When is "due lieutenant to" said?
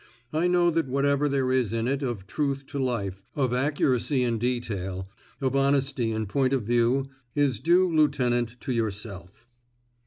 7.61-8.71